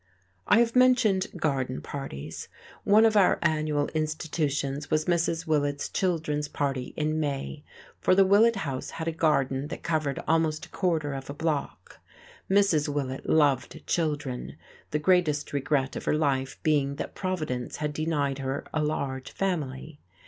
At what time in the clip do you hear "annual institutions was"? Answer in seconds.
3.43-5.05